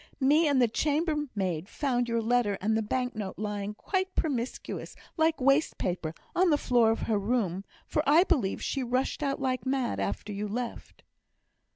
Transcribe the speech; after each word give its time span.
Me 0.19 0.47
and 0.47 0.59
the 0.59 0.67
chambermaid 0.67 1.69
found 1.69 2.09
your 2.09 2.23
letter 2.23 2.57
and 2.59 2.75
the 2.75 2.81
bank 2.81 3.15
note 3.15 3.37
lying 3.37 3.75
quite 3.75 4.15
promiscuous, 4.15 4.95
like 5.15 5.39
waste 5.39 5.77
paper, 5.77 6.15
on 6.35 6.49
the 6.49 6.57
floor 6.57 6.89
of 6.89 7.01
her 7.01 7.19
room; 7.19 7.63
for 7.85 8.01
I 8.09 8.23
believe 8.23 8.63
she 8.63 8.81
rushed 8.81 9.21
out 9.21 9.39
like 9.39 9.63
mad 9.63 9.99
after 9.99 10.33
you 10.33 10.47
left." 10.47 11.03